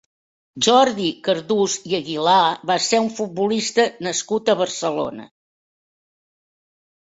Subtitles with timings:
[0.67, 2.39] Jordi Cardús i Aguilar
[2.71, 5.31] va ser un futbolista nascut a Barcelona.